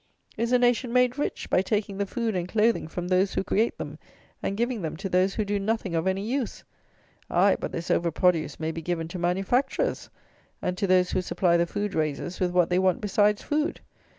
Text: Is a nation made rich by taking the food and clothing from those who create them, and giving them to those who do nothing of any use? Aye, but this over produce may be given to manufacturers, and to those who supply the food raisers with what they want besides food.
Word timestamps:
Is 0.35 0.51
a 0.51 0.57
nation 0.57 0.91
made 0.91 1.19
rich 1.19 1.47
by 1.47 1.61
taking 1.61 1.99
the 1.99 2.07
food 2.07 2.35
and 2.35 2.47
clothing 2.49 2.87
from 2.87 3.07
those 3.07 3.35
who 3.35 3.43
create 3.43 3.77
them, 3.77 3.99
and 4.41 4.57
giving 4.57 4.81
them 4.81 4.97
to 4.97 5.07
those 5.09 5.35
who 5.35 5.45
do 5.45 5.59
nothing 5.59 5.93
of 5.93 6.07
any 6.07 6.23
use? 6.25 6.63
Aye, 7.29 7.55
but 7.59 7.71
this 7.71 7.91
over 7.91 8.09
produce 8.09 8.59
may 8.59 8.71
be 8.71 8.81
given 8.81 9.07
to 9.09 9.19
manufacturers, 9.19 10.09
and 10.59 10.75
to 10.75 10.87
those 10.87 11.11
who 11.11 11.21
supply 11.21 11.55
the 11.55 11.67
food 11.67 11.93
raisers 11.93 12.39
with 12.39 12.49
what 12.49 12.71
they 12.71 12.79
want 12.79 12.99
besides 12.99 13.43
food. 13.43 13.79